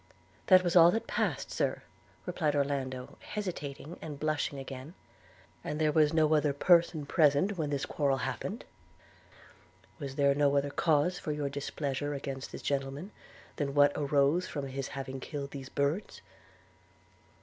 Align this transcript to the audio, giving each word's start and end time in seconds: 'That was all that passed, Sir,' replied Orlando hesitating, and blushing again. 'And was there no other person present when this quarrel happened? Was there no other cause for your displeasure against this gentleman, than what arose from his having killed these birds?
'That 0.47 0.63
was 0.63 0.75
all 0.75 0.89
that 0.89 1.05
passed, 1.05 1.51
Sir,' 1.51 1.83
replied 2.25 2.55
Orlando 2.55 3.19
hesitating, 3.19 3.99
and 4.01 4.19
blushing 4.19 4.57
again. 4.57 4.95
'And 5.63 5.79
was 5.93 6.09
there 6.13 6.15
no 6.15 6.33
other 6.33 6.53
person 6.53 7.05
present 7.05 7.55
when 7.55 7.69
this 7.69 7.85
quarrel 7.85 8.17
happened? 8.17 8.65
Was 9.99 10.15
there 10.15 10.33
no 10.33 10.57
other 10.57 10.71
cause 10.71 11.19
for 11.19 11.31
your 11.31 11.49
displeasure 11.49 12.15
against 12.15 12.51
this 12.51 12.63
gentleman, 12.63 13.11
than 13.57 13.75
what 13.75 13.91
arose 13.95 14.47
from 14.47 14.65
his 14.69 14.87
having 14.87 15.19
killed 15.19 15.51
these 15.51 15.69
birds? 15.69 16.23